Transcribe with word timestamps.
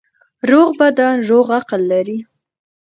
روغ 0.49 0.69
بدن 0.79 1.15
روغ 1.29 1.47
عقل 1.59 1.81
لري. 1.91 2.19